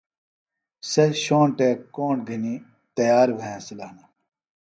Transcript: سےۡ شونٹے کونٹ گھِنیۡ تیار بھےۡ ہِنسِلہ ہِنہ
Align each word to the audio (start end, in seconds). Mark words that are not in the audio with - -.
سےۡ 0.91 1.13
شونٹے 1.23 1.69
کونٹ 1.95 2.19
گھِنیۡ 2.29 2.63
تیار 2.95 3.27
بھےۡ 3.37 3.51
ہِنسِلہ 3.53 3.85
ہِنہ 3.89 4.03